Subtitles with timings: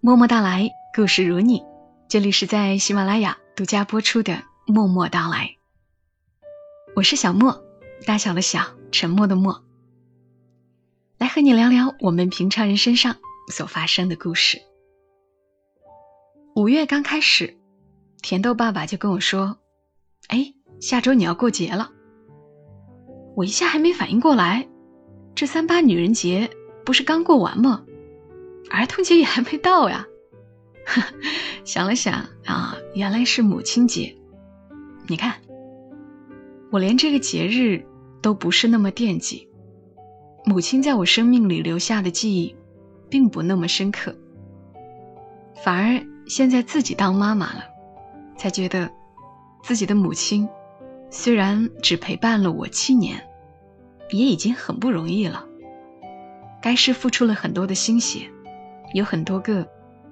[0.00, 1.62] 默默到来，故事如你。
[2.08, 4.32] 这里是在喜马拉雅独家播出的
[4.66, 5.46] 《默默到来》，
[6.96, 7.62] 我是小莫，
[8.04, 9.62] 大小的小，沉默的默，
[11.18, 13.16] 来和你聊聊我们平常人身上
[13.52, 14.60] 所发生的故事。
[16.56, 17.56] 五月刚开始，
[18.20, 19.58] 甜豆爸爸就跟我说
[20.26, 21.92] ：“哎，下周你要过节了。”
[23.36, 24.68] 我一下还没反应过来，
[25.42, 26.50] 这三八女人节
[26.84, 27.82] 不是刚过完吗？
[28.70, 30.06] 儿童节也还没到呀。
[31.66, 34.16] 想了想啊，原来是母亲节。
[35.08, 35.40] 你看，
[36.70, 37.84] 我连这个节日
[38.22, 39.48] 都不是那么惦记。
[40.44, 42.54] 母亲在我生命里留下的记忆，
[43.10, 44.14] 并不那么深刻。
[45.64, 47.64] 反而现在自己当妈妈了，
[48.38, 48.88] 才觉得
[49.64, 50.48] 自己的母亲
[51.10, 53.20] 虽然只陪伴了我七年，
[54.12, 55.46] 也已经很不容易了。
[56.60, 58.30] 该是付出了很多的心血，
[58.94, 59.68] 有很多个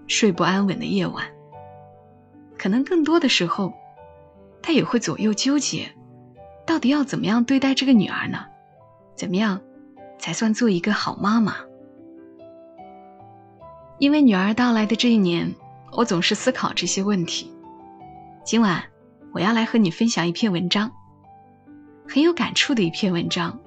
[0.07, 1.27] 睡不安稳的夜晚。
[2.59, 3.73] 可能更多的时候，
[4.63, 5.93] 他也会左右纠结，
[6.67, 8.47] 到底要怎么样对待这个女儿呢？
[9.15, 9.61] 怎么样
[10.19, 11.57] 才算做一个好妈妈？
[13.99, 15.55] 因为女儿到来的这一年，
[15.93, 17.53] 我总是思考这些问题。
[18.45, 18.83] 今晚
[19.33, 20.91] 我要来和你分享一篇文章，
[22.09, 23.61] 很有感触的一篇文章。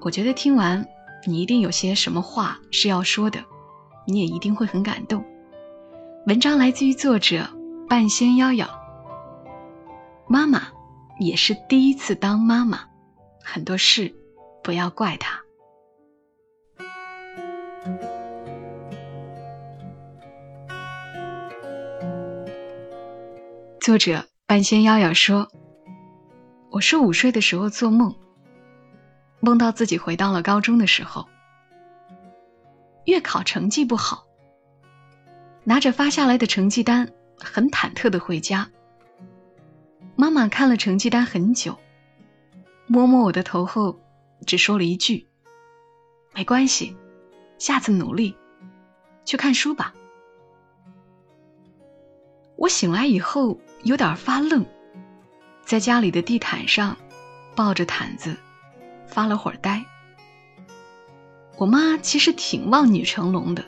[0.00, 0.86] 我觉得听完
[1.26, 3.42] 你一定有些什么话是要说的，
[4.06, 5.24] 你也一定会很感动。
[6.26, 7.48] 文章来自于作者
[7.88, 8.68] 半仙夭夭。
[10.28, 10.68] 妈妈
[11.20, 12.80] 也是第一次当妈妈，
[13.42, 14.14] 很多事
[14.62, 15.40] 不要怪她。
[23.80, 25.50] 作者半仙夭夭说
[26.72, 28.14] ：“我是午睡的时候做梦，
[29.44, 31.28] 梦到自己回到了高中的时候，
[33.04, 34.24] 月考成绩不好，
[35.64, 38.70] 拿着发下来的成绩单，很忐忑的回家。
[40.16, 41.78] 妈妈看了成绩单很久，
[42.86, 44.00] 摸摸我的头后，
[44.46, 45.28] 只说了一句
[46.34, 46.96] ：‘没关系，
[47.58, 48.36] 下次努力，
[49.24, 49.94] 去看书吧。’
[52.56, 54.64] 我醒来以后。”有点发愣，
[55.62, 56.96] 在家里的地毯上
[57.54, 58.34] 抱着毯子
[59.14, 59.84] 发了会儿呆。
[61.56, 63.64] 我妈其实挺望女成龙的，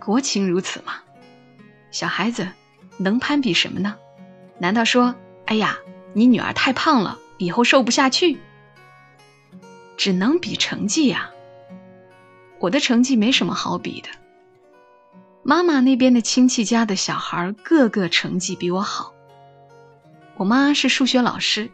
[0.00, 0.94] 国情如此嘛，
[1.90, 2.48] 小孩子
[2.96, 3.98] 能攀比什么呢？
[4.58, 5.76] 难道说，哎呀，
[6.14, 8.38] 你女儿太胖了，以后瘦不下去？
[9.98, 11.30] 只能比成绩呀。
[12.58, 14.08] 我的成绩没什么好比的，
[15.42, 19.12] 妈妈那边的亲戚家的小孩个个成绩比我好。
[20.38, 21.70] 我妈是数学老师，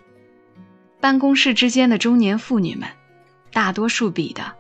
[1.02, 2.88] 办公室之间的中年妇女们，
[3.52, 4.54] 大多数比的，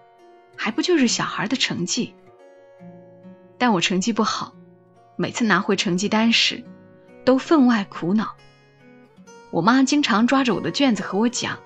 [0.56, 2.14] 还不就是小孩的成绩？
[3.58, 4.52] 但我成绩不好，
[5.14, 6.64] 每次拿回成绩单时，
[7.24, 8.34] 都分外苦恼。
[9.52, 11.60] 我妈经常抓着我的卷子和我讲：“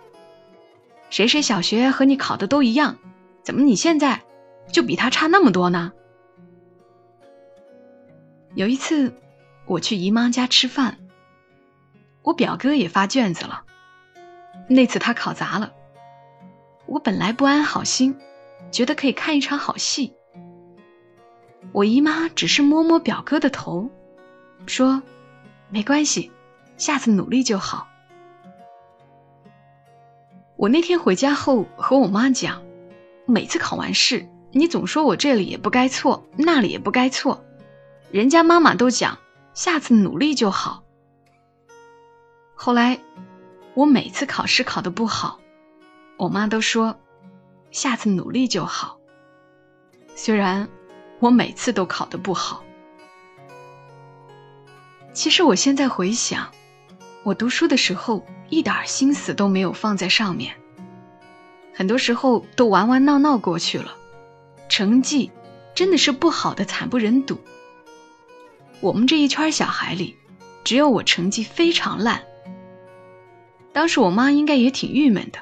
[1.08, 2.98] 谁谁小学和你考的都一样，
[3.42, 4.24] 怎么你现在
[4.70, 5.94] 就比他差那么多呢？”
[8.54, 9.14] 有一次，
[9.64, 10.98] 我去姨妈家吃饭。
[12.20, 13.62] 我表哥也发卷子了，
[14.68, 15.72] 那次他考砸了。
[16.86, 18.16] 我本来不安好心，
[18.70, 20.14] 觉得可以看一场好戏。
[21.72, 23.90] 我姨妈只是摸摸表哥的头，
[24.66, 25.02] 说
[25.68, 26.30] ：“没关系，
[26.76, 27.88] 下次努力就好。”
[30.56, 32.62] 我那天回家后和我妈讲，
[33.26, 37.44] 每次考完试，你总说我这里也不该错，那里也不该错，
[38.10, 39.18] 人家妈妈都讲
[39.52, 40.84] 下次努力就好。
[42.54, 42.98] 后来，
[43.76, 45.38] 我每次考试考的不好，
[46.16, 46.98] 我妈都说
[47.70, 48.98] 下次努力就好。
[50.14, 50.66] 虽然
[51.18, 52.64] 我每次都考的不好，
[55.12, 56.52] 其实我现在回想，
[57.22, 60.56] 我读书的时候一点心思都没有放在上面，
[61.74, 63.94] 很多时候都玩玩闹闹过去了，
[64.70, 65.30] 成绩
[65.74, 67.38] 真的是不好的惨不忍睹。
[68.80, 70.16] 我们这一圈小孩里，
[70.64, 72.24] 只有我成绩非常烂。
[73.76, 75.38] 当时我妈应该也挺郁闷的，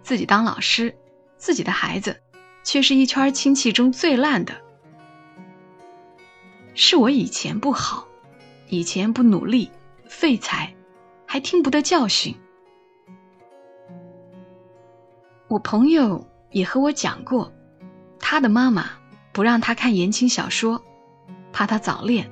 [0.00, 0.96] 自己当老师，
[1.36, 2.22] 自己的孩子
[2.62, 4.54] 却是一圈亲戚中最烂的。
[6.74, 8.06] 是我以前不好，
[8.68, 9.68] 以前不努力，
[10.04, 10.76] 废材，
[11.26, 12.36] 还听不得教训。
[15.48, 17.52] 我朋友也和我讲过，
[18.20, 18.90] 他的妈妈
[19.32, 20.80] 不让他看言情小说，
[21.52, 22.30] 怕他早恋，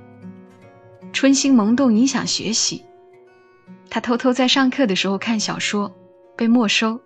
[1.13, 2.85] 春心萌动影响学习。
[3.91, 5.95] 他偷偷在上课的时候看小说，
[6.37, 7.01] 被没收。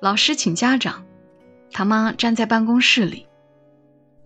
[0.00, 1.04] 老师请家长，
[1.72, 3.26] 他妈站在办公室里。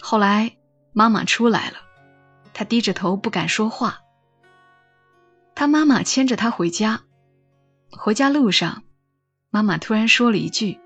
[0.01, 0.57] 后来
[0.93, 1.77] 妈妈出来了，
[2.53, 4.01] 他低着头不敢说话。
[5.55, 7.03] 他妈妈牵着他回家，
[7.91, 8.83] 回家路上，
[9.51, 10.81] 妈妈突然说了一句：“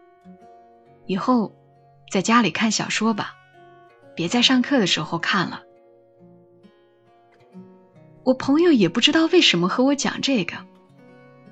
[1.06, 1.54] 以后
[2.10, 3.34] 在家里看小说吧，
[4.14, 5.62] 别在上课的时候看了。”
[8.24, 10.56] 我朋友也不知道为什么和我讲这个，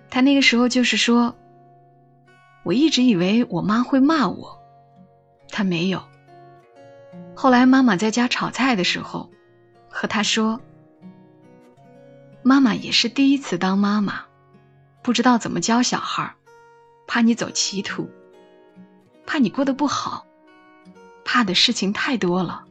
[0.09, 1.37] 他那个时候就是说，
[2.65, 4.59] 我一直以为我妈会骂我，
[5.51, 6.03] 他没有。
[7.35, 9.31] 后来妈妈在家炒菜的时候，
[9.91, 10.61] 和他说，
[12.43, 14.25] 妈妈也是第一次当妈妈，
[15.03, 16.35] 不知道怎么教小孩，
[17.07, 18.09] 怕你走歧途，
[19.27, 20.25] 怕你过得不好，
[21.23, 22.65] 怕的事情太多了。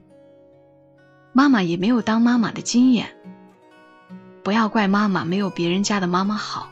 [1.33, 3.15] 妈妈也没有当妈妈的经验。
[4.43, 6.71] 不要怪妈妈没有别人家的妈妈好，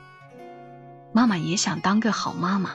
[1.14, 2.72] 妈妈也想当个好妈妈。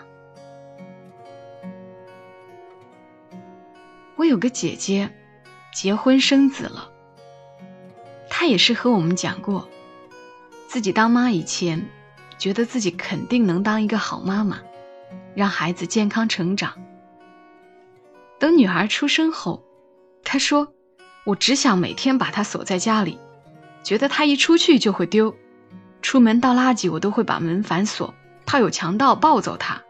[4.17, 5.13] 我有个姐姐，
[5.73, 6.93] 结婚生子了，
[8.31, 9.69] 她也是和我们讲过，
[10.69, 11.85] 自己当妈以前，
[12.39, 14.61] 觉得自己肯定能当一个好妈妈，
[15.35, 16.73] 让孩子健康成长。
[18.39, 19.65] 等女儿出生后，
[20.23, 20.73] 她说
[21.27, 23.19] ：“我只想每天把她锁在家里。”
[23.85, 25.37] 觉得他一出去就会丢，
[26.03, 28.13] 出门倒垃圾我都会把门反锁，
[28.45, 29.83] 怕有强盗抱走他。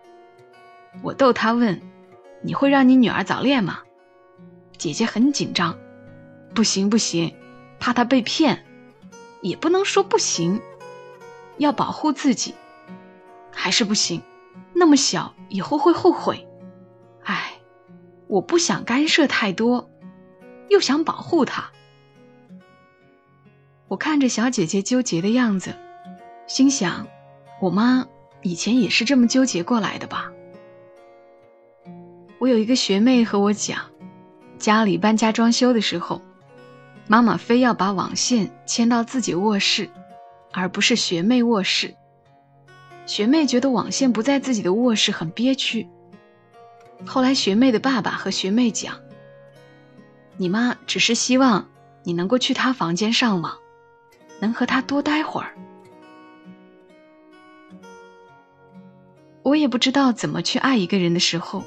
[1.03, 1.81] 我逗他问
[2.45, 3.81] ：“你会让你女儿早恋吗？”
[4.77, 5.79] 姐姐很紧张
[6.55, 7.35] ：“不行不行，
[7.81, 8.67] 怕她被骗。”
[9.41, 10.63] 也不能说不行，
[11.59, 12.55] 要保护自己，
[13.53, 14.23] 还是不行。
[14.73, 16.49] 那么小，以后会后悔。
[17.25, 17.61] 唉，
[18.27, 19.91] 我不想干涉太多，
[20.71, 21.71] 又想保护她。
[23.95, 25.73] 我看着小姐姐纠结的样子，
[26.49, 27.07] 心想：
[27.61, 28.09] 我妈
[28.43, 30.33] 以前也是这么纠结过来的吧。
[32.41, 33.93] 我有一个学妹和我讲，
[34.59, 36.21] 家里搬家装修的时候，
[37.07, 39.89] 妈妈非要把网线牵到自己卧室，
[40.53, 41.95] 而不是学妹卧室。
[43.07, 45.89] 学妹觉得网线不在自己的卧室很憋屈。
[47.07, 48.97] 后来学妹的爸爸和学妹讲，
[50.37, 51.69] 你妈只是希望
[52.03, 53.59] 你能够去她房间上网。
[54.45, 55.55] 能和他多待会儿，
[59.43, 61.65] 我也不知道怎么去爱一个人的时候，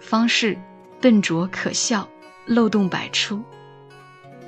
[0.00, 0.56] 方式
[0.98, 2.08] 笨拙可笑，
[2.46, 3.44] 漏洞百出。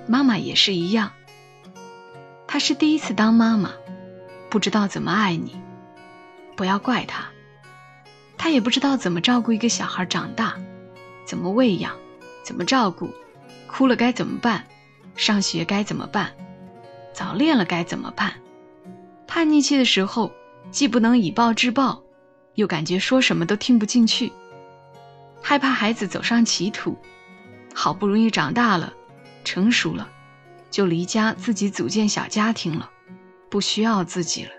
[0.07, 1.13] 妈妈也是一样，
[2.47, 3.73] 她是第一次当妈妈，
[4.49, 5.55] 不知道怎么爱你，
[6.57, 7.27] 不要怪她。
[8.39, 10.55] 她也不知道怎么照顾一个小孩长大，
[11.27, 11.93] 怎么喂养，
[12.43, 13.11] 怎么照顾，
[13.67, 14.65] 哭了该怎么办，
[15.17, 16.33] 上学该怎么办。
[17.19, 18.33] 早恋了该怎么办？
[19.27, 20.31] 叛逆期的时候，
[20.71, 22.01] 既不能以暴制暴，
[22.55, 24.33] 又感觉说什么都听不进去，
[25.43, 26.97] 害怕孩子走上歧途。
[27.75, 28.93] 好不容易长大了，
[29.43, 30.09] 成熟了，
[30.71, 32.89] 就离家自己组建小家庭了，
[33.51, 34.51] 不需要自己了，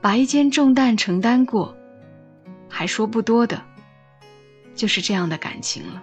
[0.00, 1.76] 把一肩重担承担过，
[2.68, 3.62] 还说不多的，
[4.74, 6.02] 就是这样的感情了，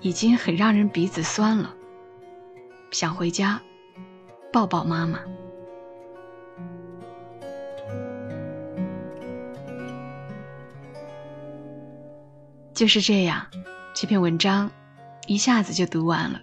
[0.00, 1.74] 已经很让人鼻子酸了。
[2.94, 3.60] 想回家，
[4.52, 5.18] 抱抱妈妈。
[12.72, 13.44] 就是这样，
[13.94, 14.70] 这篇文章
[15.26, 16.40] 一下子就读完了。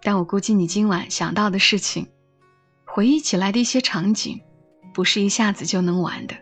[0.00, 2.06] 但我估计你今晚想到的事情，
[2.84, 4.40] 回忆起来的一些场景，
[4.94, 6.36] 不是一下子就能完的。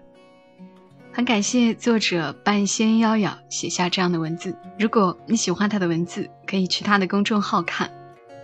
[1.11, 4.55] 很感谢作者半仙夭夭写下这样的文字。
[4.79, 7.91] 如果你喜欢他的文字，可以去他的公众号看。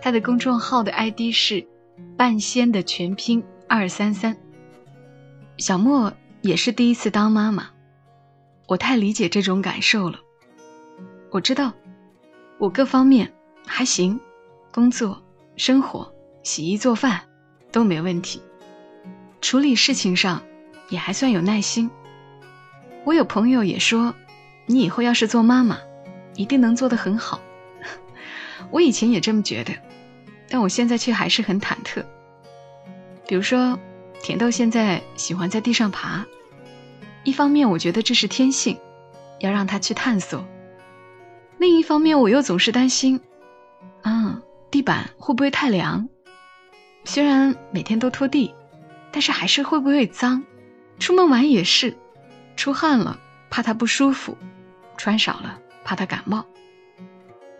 [0.01, 1.67] 他的公众号的 ID 是
[2.17, 4.35] “半仙”的全拼二三三。
[5.57, 7.69] 小莫也是第一次当妈妈，
[8.67, 10.19] 我太理解这种感受了。
[11.29, 11.73] 我知道，
[12.57, 13.31] 我各方面
[13.67, 14.19] 还行，
[14.71, 15.21] 工作、
[15.55, 17.21] 生活、洗衣做饭
[17.71, 18.41] 都没问题，
[19.39, 20.41] 处理事情上
[20.89, 21.91] 也还算有耐心。
[23.03, 24.15] 我有朋友也说，
[24.65, 25.77] 你以后要是做妈妈，
[26.35, 27.39] 一定能做得很好。
[28.71, 29.73] 我以前也这么觉得。
[30.51, 32.03] 但我现在却还是很忐忑。
[33.25, 33.79] 比如说，
[34.21, 36.25] 甜豆现在喜欢在地上爬，
[37.23, 38.77] 一方面我觉得这是天性，
[39.39, 40.41] 要让他去探索；
[41.57, 43.21] 另一方面我又总是担心，
[44.01, 46.09] 啊，地板会不会太凉？
[47.05, 48.53] 虽然每天都拖地，
[49.09, 50.43] 但是还是会不会脏？
[50.99, 51.97] 出门玩也是，
[52.57, 53.17] 出汗了
[53.49, 54.37] 怕他不舒服，
[54.97, 56.45] 穿少了怕他感冒。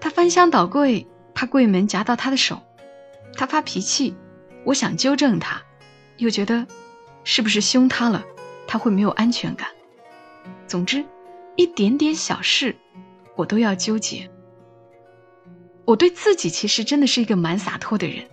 [0.02, 2.62] 他翻箱倒柜，怕柜门夹到他的手。
[3.36, 4.16] 他发脾气，
[4.66, 5.62] 我想纠正他，
[6.18, 6.68] 又觉得
[7.24, 8.24] 是不是凶他了，
[8.68, 9.68] 他会没有安全感。
[10.68, 11.04] 总之，
[11.56, 12.76] 一点点小事，
[13.36, 14.30] 我都要纠结。
[15.86, 18.28] 我对自己其实真的是一个蛮洒脱的人，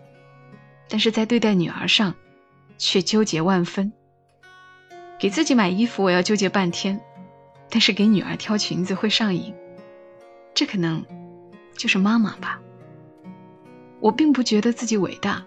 [0.89, 2.15] 但是在对待女儿上，
[2.77, 3.93] 却纠结万分。
[5.19, 7.01] 给自己买衣服，我要纠结半天，
[7.71, 9.55] 但是给女儿挑裙子会上瘾。
[10.55, 11.05] 这可能
[11.77, 12.61] 就是妈妈吧。
[14.01, 15.43] 我并不觉得自己伟大，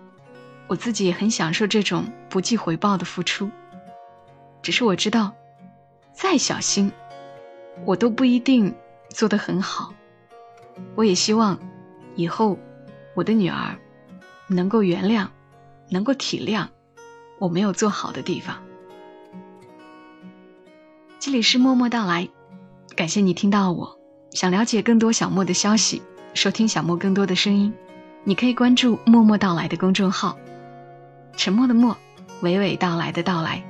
[0.67, 3.49] 我自己也很享受这种不计回报的付出。
[4.61, 5.33] 只是我知道，
[6.13, 6.91] 再小心，
[7.85, 8.75] 我都不一定
[9.09, 9.93] 做得很好。
[10.95, 11.59] 我也希望。
[12.15, 12.59] 以后，
[13.15, 13.79] 我的女儿
[14.47, 15.27] 能够原谅，
[15.89, 16.67] 能够体谅
[17.39, 18.61] 我没有做好的地方。
[21.17, 22.27] 这里是默默到来，
[22.97, 23.97] 感谢你听到我。
[24.31, 26.01] 想了解更多小莫的消息，
[26.33, 27.73] 收听小莫更多的声音，
[28.23, 30.37] 你可以关注“默默到来”的公众号，
[31.35, 31.95] 沉默的默，
[32.41, 33.63] 娓娓道来的到来，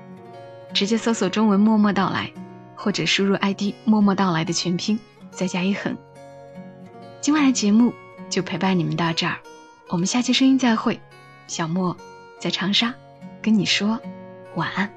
[0.73, 2.31] 直接搜索中文“默默到来”，
[2.75, 5.97] 或者输入 ID“ 默默到来”的全拼，再加一横。
[7.19, 7.93] 今晚的节目。
[8.29, 9.39] 就陪伴你们到这儿，
[9.89, 11.01] 我们下期声音再会。
[11.47, 11.97] 小莫
[12.39, 12.93] 在长沙，
[13.41, 13.99] 跟你说
[14.55, 14.89] 晚安。